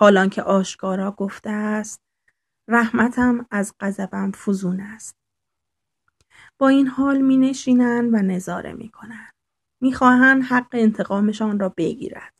حالان 0.00 0.30
که 0.30 0.42
آشکارا 0.42 1.10
گفته 1.12 1.50
است 1.50 2.00
رحمتم 2.68 3.46
از 3.50 3.74
غضبم 3.80 4.32
فزون 4.32 4.80
است 4.80 5.16
با 6.58 6.68
این 6.68 6.86
حال 6.86 7.20
می 7.20 7.36
نشینند 7.36 8.14
و 8.14 8.16
نظاره 8.16 8.72
می 8.72 8.88
کنند. 8.88 9.32
می 9.80 9.92
خواهند 9.92 10.42
حق 10.42 10.68
انتقامشان 10.72 11.58
را 11.58 11.68
بگیرد. 11.68 12.34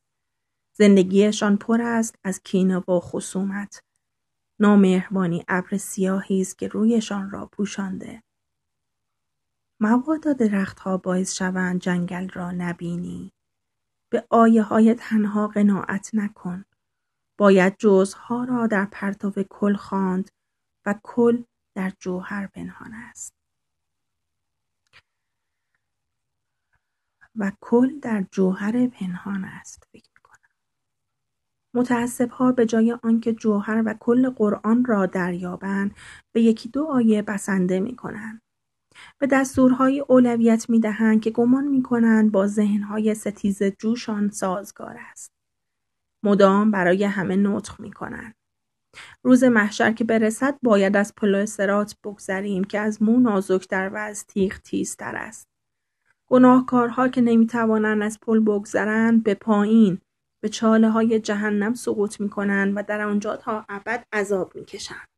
زندگیشان 0.73 1.57
پر 1.57 1.83
است 1.83 2.14
از 2.25 2.40
کینه 2.43 2.76
و 2.76 3.00
خصومت. 3.00 3.83
نامهربانی 4.59 5.45
ابر 5.49 5.76
سیاهی 5.76 6.40
است 6.40 6.59
که 6.59 6.69
رویشان 6.69 7.31
را 7.31 7.47
پوشانده. 7.47 8.23
مبادا 9.81 10.33
درختها 10.33 10.97
باعث 10.97 11.35
شوند 11.35 11.81
جنگل 11.81 12.29
را 12.29 12.50
نبینی 12.50 13.33
به 14.11 14.26
آیه 14.31 14.62
های 14.62 14.95
تنها 14.95 15.49
قناعت 15.49 16.11
نکن 16.14 16.64
باید 17.40 17.76
جزها 17.78 18.44
را 18.44 18.66
در 18.66 18.85
پرتو 18.85 19.30
کل 19.50 19.75
خواند 19.75 20.30
و 20.87 20.94
کل 21.02 21.42
در 21.75 21.92
جوهر 21.99 22.47
پنهان 22.47 22.94
است. 22.94 23.35
و 27.37 27.52
کل 27.61 28.00
در 28.00 28.25
جوهر 28.30 28.87
پنهان 28.87 29.44
است 29.44 29.88
فکر 29.92 30.11
می‌کنم. 30.16 30.50
متاسب 31.75 32.30
ها 32.30 32.52
به 32.52 32.66
جای 32.66 32.97
آنکه 33.02 33.32
جوهر 33.32 33.82
و 33.87 33.94
کل 34.00 34.30
قرآن 34.30 34.85
را 34.85 35.06
دریابند 35.06 35.94
به 36.32 36.42
یکی 36.42 36.68
دو 36.68 36.85
آیه 36.85 37.23
بسنده 37.23 37.80
می‌کنند. 37.80 38.42
به 39.18 39.26
دستورهای 39.26 40.00
اولویت 40.00 40.70
می‌دهند 40.70 41.20
که 41.20 41.30
گمان 41.30 41.64
می‌کنند 41.64 42.32
با 42.32 42.47
ذهنهای 42.47 43.14
ستیز 43.14 43.62
جوشان 43.62 44.30
سازگار 44.30 44.97
است. 45.11 45.39
مدام 46.23 46.71
برای 46.71 47.05
همه 47.05 47.37
نطق 47.37 47.81
می‌کنند 47.81 48.35
روز 49.23 49.45
محشر 49.45 49.93
که 49.93 50.05
برسد 50.05 50.59
باید 50.62 50.97
از 50.97 51.15
پلو 51.15 51.47
سرات 51.47 51.97
بگذریم 52.05 52.65
که 52.65 52.79
از 52.79 53.03
مو 53.03 53.21
نازکتر 53.21 53.89
و 53.89 53.97
از 53.97 54.27
تیغ 54.27 54.59
تیزتر 54.59 55.17
است 55.17 55.49
گناهکارها 56.27 57.09
که 57.09 57.21
نمی‌توانند 57.21 58.03
از 58.03 58.21
پل 58.21 58.41
بگذرند 58.41 59.23
به 59.23 59.35
پایین 59.35 59.99
به 60.43 60.49
چاله 60.49 60.91
های 60.91 61.21
جهنم 61.21 61.75
سقوط 61.75 62.21
می 62.21 62.29
کنند 62.29 62.73
و 62.77 62.83
در 62.83 63.00
آنجا 63.00 63.37
تا 63.37 63.65
ابد 63.69 64.05
عذاب 64.12 64.57
می 64.57 64.65
کشند. 64.65 65.09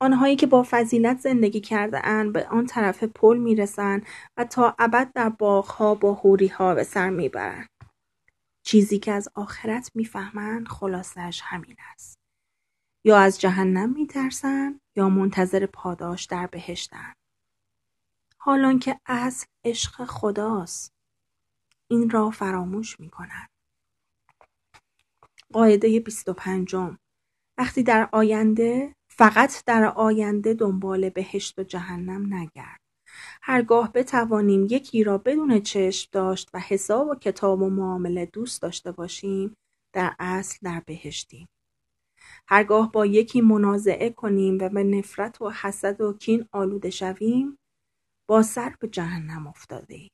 آنهایی 0.00 0.36
که 0.36 0.46
با 0.46 0.66
فضیلت 0.70 1.18
زندگی 1.20 1.60
کرده 1.60 2.06
اند 2.06 2.32
به 2.32 2.48
آن 2.48 2.66
طرف 2.66 3.04
پل 3.04 3.36
می 3.36 3.54
رسند 3.54 4.06
و 4.36 4.44
تا 4.44 4.74
ابد 4.78 5.12
در 5.14 5.28
باغها 5.28 5.94
با 5.94 6.14
حوری 6.14 6.46
ها 6.46 6.74
به 6.74 6.84
سر 6.84 7.10
می 7.10 7.28
برند. 7.28 7.68
چیزی 8.68 8.98
که 8.98 9.12
از 9.12 9.28
آخرت 9.34 9.90
می‌فهمند 9.94 10.68
خلاصش 10.68 11.40
همین 11.44 11.76
است. 11.92 12.18
یا 13.04 13.18
از 13.18 13.40
جهنم 13.40 13.92
میترسند 13.92 14.80
یا 14.96 15.08
منتظر 15.08 15.66
پاداش 15.66 16.24
در 16.24 16.46
بهشتن. 16.46 17.12
حالان 18.38 18.78
که 18.78 19.00
اصل 19.06 19.46
عشق 19.64 20.04
خداست. 20.04 20.92
این 21.88 22.10
را 22.10 22.30
فراموش 22.30 23.00
می‌کنند. 23.00 23.48
قاعده 25.52 26.00
25 26.00 26.74
وقتی 27.58 27.82
در 27.82 28.08
آینده 28.12 28.94
فقط 29.08 29.64
در 29.64 29.84
آینده 29.84 30.54
دنبال 30.54 31.10
بهشت 31.10 31.58
و 31.58 31.62
جهنم 31.62 32.34
نگرد. 32.34 32.80
هرگاه 33.42 33.92
بتوانیم 33.92 34.66
یکی 34.70 35.04
را 35.04 35.18
بدون 35.18 35.60
چشم 35.60 36.08
داشت 36.12 36.50
و 36.54 36.60
حساب 36.60 37.08
و 37.08 37.14
کتاب 37.14 37.62
و 37.62 37.70
معامله 37.70 38.26
دوست 38.26 38.62
داشته 38.62 38.92
باشیم 38.92 39.56
در 39.94 40.14
اصل 40.18 40.58
در 40.62 40.82
بهشتیم. 40.86 41.48
هرگاه 42.48 42.92
با 42.92 43.06
یکی 43.06 43.40
منازعه 43.40 44.10
کنیم 44.10 44.58
و 44.60 44.68
به 44.68 44.84
نفرت 44.84 45.42
و 45.42 45.50
حسد 45.50 46.00
و 46.00 46.12
کین 46.12 46.46
آلوده 46.52 46.90
شویم 46.90 47.58
با 48.28 48.42
سر 48.42 48.74
به 48.80 48.88
جهنم 48.88 49.46
افتاده 49.46 49.94
ایم. 49.94 50.10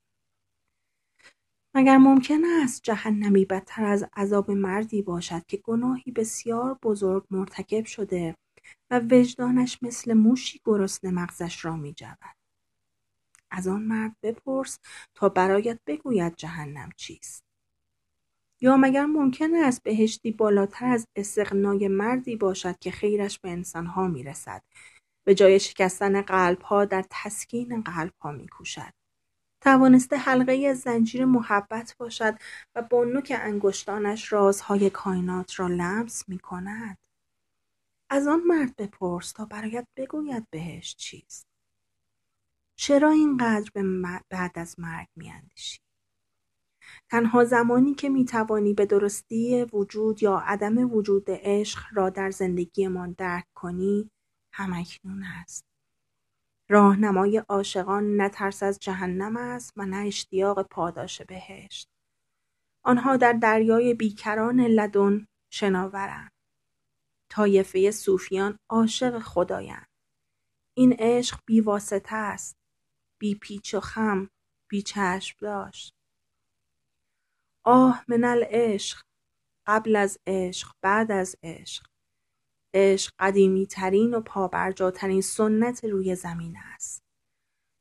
مگر 1.76 1.96
ممکن 1.96 2.44
است 2.62 2.82
جهنمی 2.82 3.44
بدتر 3.44 3.84
از 3.84 4.04
عذاب 4.16 4.50
مردی 4.50 5.02
باشد 5.02 5.46
که 5.46 5.56
گناهی 5.56 6.12
بسیار 6.12 6.78
بزرگ 6.82 7.24
مرتکب 7.30 7.84
شده 7.84 8.36
و 8.90 9.00
وجدانش 9.10 9.78
مثل 9.82 10.12
موشی 10.12 10.60
گرسنه 10.64 11.10
مغزش 11.10 11.64
را 11.64 11.76
می 11.76 11.92
جود. 11.94 12.43
از 13.56 13.68
آن 13.68 13.82
مرد 13.82 14.16
بپرس 14.22 14.78
تا 15.14 15.28
برایت 15.28 15.78
بگوید 15.86 16.36
جهنم 16.36 16.90
چیست 16.96 17.44
یا 18.60 18.76
مگر 18.76 19.06
ممکن 19.06 19.54
است 19.54 19.82
بهشتی 19.82 20.32
بالاتر 20.32 20.86
از 20.86 21.06
استغنای 21.16 21.88
مردی 21.88 22.36
باشد 22.36 22.78
که 22.78 22.90
خیرش 22.90 23.38
به 23.38 23.50
انسانها 23.50 24.08
می‌رسد 24.08 24.62
به 25.24 25.34
جای 25.34 25.60
شکستن 25.60 26.22
قلبها 26.22 26.84
در 26.84 27.04
تسکین 27.10 27.82
قلبها 27.82 28.32
میکوشد 28.32 28.92
توانسته 29.60 30.16
حلقه 30.16 30.74
زنجیر 30.74 31.24
محبت 31.24 31.96
باشد 31.98 32.38
و 32.74 32.82
با 32.82 33.04
نوک 33.04 33.32
انگشتانش 33.40 34.32
رازهای 34.32 34.90
کائنات 34.90 35.60
را 35.60 35.66
لمس 35.66 36.28
می 36.28 36.38
کند. 36.38 36.98
از 38.10 38.26
آن 38.26 38.40
مرد 38.40 38.76
بپرس 38.76 39.32
تا 39.32 39.44
برایت 39.44 39.86
بگوید 39.96 40.46
بهش 40.50 40.96
چیست. 40.96 41.53
چرا 42.76 43.10
اینقدر 43.10 43.70
به 43.74 43.84
بعد 44.28 44.58
از 44.58 44.74
مرگ 44.78 45.08
میاندیشی؟ 45.16 45.80
تنها 47.10 47.44
زمانی 47.44 47.94
که 47.94 48.08
می‌توانی 48.08 48.74
به 48.74 48.86
درستی 48.86 49.64
وجود 49.72 50.22
یا 50.22 50.36
عدم 50.38 50.92
وجود 50.92 51.24
عشق 51.28 51.80
را 51.92 52.10
در 52.10 52.30
زندگیمان 52.30 53.14
درک 53.18 53.46
کنی 53.54 54.10
همکنون 54.52 55.24
است. 55.24 55.64
راهنمای 56.68 57.38
عاشقان 57.38 58.16
نه 58.16 58.28
ترس 58.28 58.62
از 58.62 58.78
جهنم 58.78 59.36
است 59.36 59.72
و 59.76 59.86
نه 59.86 59.96
اشتیاق 59.96 60.62
پاداش 60.62 61.22
بهشت. 61.22 61.88
آنها 62.82 63.16
در 63.16 63.32
دریای 63.32 63.94
بیکران 63.94 64.60
لدن 64.60 65.26
شناورند. 65.50 66.32
طایفه 67.28 67.90
صوفیان 67.90 68.58
عاشق 68.68 69.18
خدایند. 69.18 69.88
این 70.74 70.96
عشق 70.98 71.40
بیواسطه 71.46 72.16
است. 72.16 72.56
بی 73.24 73.34
پیچ 73.34 73.74
و 73.74 73.80
خم 73.80 74.30
بی 74.68 74.82
چشم 74.82 75.36
داشت 75.40 75.94
آه 77.64 78.04
من 78.08 78.24
العشق 78.24 79.02
قبل 79.66 79.96
از 79.96 80.18
عشق 80.26 80.72
بعد 80.80 81.12
از 81.12 81.36
عشق 81.42 81.86
عشق 82.74 83.12
قدیمی 83.18 83.66
ترین 83.66 84.14
و 84.14 84.20
پابرجاترین 84.20 85.20
سنت 85.20 85.84
روی 85.84 86.14
زمین 86.14 86.56
است 86.56 87.02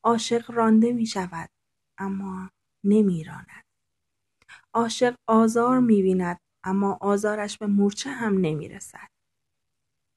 عاشق 0.03 0.51
رانده 0.51 0.93
می 0.93 1.05
شود 1.05 1.49
اما 1.97 2.49
نمی 2.83 3.23
راند. 3.23 3.63
عاشق 4.73 5.15
آزار 5.27 5.79
می 5.79 6.01
بیند 6.01 6.39
اما 6.63 6.97
آزارش 7.01 7.57
به 7.57 7.67
مورچه 7.67 8.09
هم 8.09 8.37
نمی 8.37 8.69
رسد. 8.69 9.09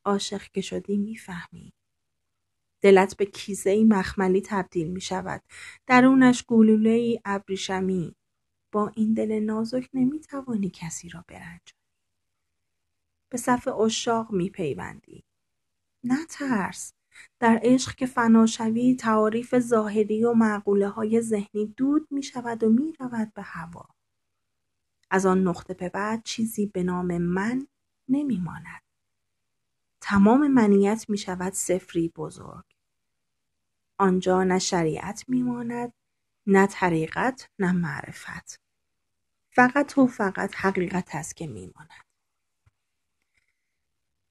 عاشق 0.05 0.43
که 0.43 0.61
شدی 0.61 0.97
می 0.97 1.17
فهمی. 1.17 1.73
دلت 2.81 3.17
به 3.17 3.27
کیسه 3.27 3.71
ای 3.71 3.85
مخملی 3.85 4.41
تبدیل 4.41 4.89
می 4.89 5.01
شود. 5.01 5.43
درونش 5.87 6.45
گلوله 6.47 6.91
ای 6.91 7.21
ابریشمی. 7.25 8.15
با 8.73 8.93
این 8.95 9.15
دل 9.15 9.41
نازک 9.41 9.89
نمی 9.95 10.21
توانی 10.21 10.71
کسی 10.71 11.09
را 11.09 11.25
برنج. 11.29 11.75
به 13.29 13.39
صف 13.39 13.69
اشاق 13.69 14.33
می 14.33 14.51
پیوندی. 14.51 15.25
نه 16.05 16.27
ترس. 16.29 16.93
در 17.41 17.61
عشق 17.63 17.95
که 17.95 18.07
فنا 18.07 18.47
شوی 18.47 18.95
تعاریف 18.95 19.59
ظاهری 19.59 20.25
و 20.25 20.33
معقوله 20.33 20.89
های 20.89 21.21
ذهنی 21.21 21.67
دود 21.77 22.09
می 22.11 22.23
شود 22.23 22.65
و 22.65 22.69
می 22.69 22.93
رود 23.01 23.33
به 23.35 23.43
هوا. 23.43 23.89
از 25.11 25.27
آن 25.27 25.49
نقطه 25.49 25.75
به 25.75 25.89
بعد 25.89 26.23
چیزی 26.25 26.67
به 26.67 26.83
نام 26.83 27.19
من 27.19 27.67
نمی 28.09 28.39
ماند. 28.39 28.86
تمام 30.09 30.49
منیت 30.49 31.07
می 31.09 31.19
شود 31.19 31.53
سفری 31.53 32.09
بزرگ. 32.09 32.65
آنجا 33.99 34.45
نه 34.45 34.59
شریعت 34.59 35.25
میماند 35.29 35.93
نه 36.47 36.67
طریقت 36.67 37.49
نه 37.59 37.73
معرفت. 37.73 38.61
فقط 39.51 39.99
و 39.99 40.07
فقط 40.07 40.55
حقیقت 40.55 41.15
است 41.15 41.37
که 41.37 41.47
میماند. 41.47 42.07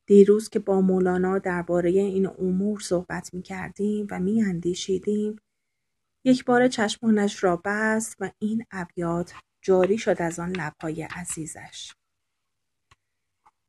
دیروز 0.06 0.50
که 0.50 0.60
با 0.60 0.82
مولانا 0.82 1.40
درباره 1.40 1.90
این 1.90 2.28
امور 2.28 2.80
صحبت 2.80 3.34
می 3.34 3.42
کردیم 3.42 4.08
و 4.12 4.20
می 4.20 4.44
اندیشیدیم 4.44 5.36
یک 6.24 6.46
بار 6.46 6.68
چشمانش 6.68 7.44
را 7.44 7.62
بست 7.66 8.16
و 8.20 8.32
این 8.40 8.66
ابیات 8.72 9.34
جاری 9.62 9.98
شد 9.98 10.22
از 10.22 10.40
آن 10.40 10.50
لبهای 10.50 11.04
عزیزش. 11.04 11.94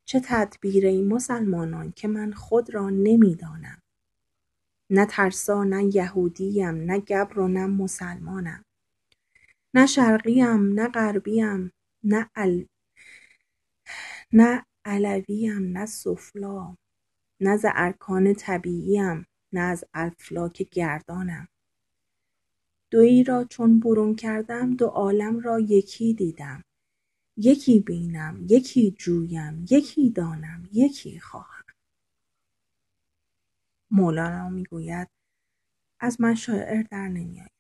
چه 0.09 0.21
تدبیر 0.25 0.87
این 0.87 1.09
مسلمانان 1.09 1.93
که 1.93 2.09
من 2.09 2.33
خود 2.33 2.75
را 2.75 2.91
نمی‌دانم. 2.91 3.83
نه 4.91 5.07
ترسا 5.07 5.65
نه 5.65 5.97
یهودیم 5.97 6.75
نه 6.75 6.99
گبر 6.99 7.39
و 7.39 7.49
نه 7.49 7.67
مسلمانم. 7.67 8.65
نه 9.75 9.87
شرقیم 9.87 10.73
نه 10.73 10.89
غربیم 10.89 11.73
نه 12.05 12.31
ال... 12.37 12.67
نه 14.33 14.65
علویم 14.85 15.79
نه 15.79 15.87
سفلا 15.87 16.77
نه 17.41 17.51
از 17.51 17.65
ارکان 17.65 18.35
طبیعیم 18.35 19.27
نه 19.53 19.61
از 19.61 19.85
افلاک 19.95 20.69
گردانم. 20.71 21.49
دویی 22.91 23.25
را 23.25 23.45
چون 23.45 23.81
برون 23.81 24.15
کردم 24.15 24.77
دو 24.77 24.87
عالم 24.87 25.41
را 25.41 25.61
یکی 25.61 26.15
دیدم. 26.15 26.65
یکی 27.37 27.81
بینم 27.81 28.47
یکی 28.49 28.91
جویم 28.99 29.67
یکی 29.71 30.11
دانم 30.11 30.69
یکی 30.73 31.21
خواهم. 31.21 31.65
مولانا 33.91 34.49
می‌گوید 34.49 35.09
از 36.01 36.21
من 36.21 36.35
شاعر 36.35 36.83
در 36.83 37.09
نمیآید 37.09 37.51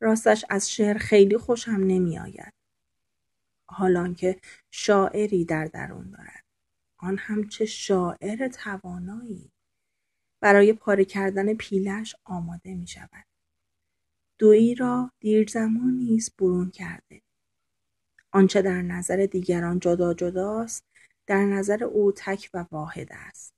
راستش 0.00 0.44
از 0.50 0.70
شعر 0.70 0.98
خیلی 0.98 1.36
خوشم 1.38 1.70
نمیآید 1.70 2.52
حالان 3.66 4.14
که 4.14 4.40
شاعری 4.70 5.44
در 5.44 5.64
درون 5.64 6.10
دارد 6.10 6.44
آن 6.96 7.18
هم 7.18 7.48
چه 7.48 7.64
شاعر 7.66 8.48
توانایی 8.48 9.50
برای 10.40 10.72
پاره 10.72 11.04
کردن 11.04 11.54
پیلش 11.54 12.16
آماده 12.24 12.74
می 12.74 12.86
شود. 12.86 13.26
دویی 14.38 14.74
را 14.74 15.12
دیر 15.20 15.48
زمانی 15.48 16.16
است 16.16 16.36
برون 16.36 16.70
کرده. 16.70 17.22
آنچه 18.32 18.62
در 18.62 18.82
نظر 18.82 19.26
دیگران 19.26 19.78
جدا 19.78 20.14
جداست 20.14 20.84
در 21.26 21.44
نظر 21.44 21.84
او 21.84 22.12
تک 22.12 22.50
و 22.54 22.64
واحد 22.70 23.08
است. 23.10 23.54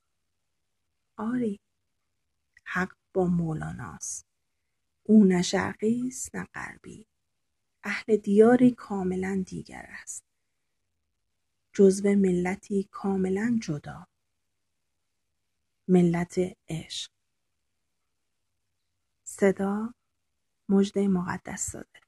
آری 1.16 1.60
حق 2.64 2.92
با 3.14 3.26
مولاناست. 3.26 4.26
او 5.02 5.24
نه 5.24 5.42
شرقی 5.42 6.04
است 6.08 6.34
نه 6.34 6.44
غربی. 6.54 7.06
اهل 7.84 8.16
دیاری 8.16 8.70
کاملا 8.70 9.42
دیگر 9.46 9.86
است. 10.02 10.24
جزو 11.72 12.08
ملتی 12.08 12.88
کاملا 12.90 13.58
جدا. 13.62 14.06
ملت 15.88 16.38
عشق. 16.68 17.10
صدا 19.24 19.94
مژده 20.68 21.08
مقدس 21.08 21.72
داده 21.72 22.01